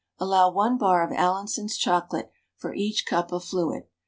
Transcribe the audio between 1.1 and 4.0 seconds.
Allinson's chocolate for each cup of fluid.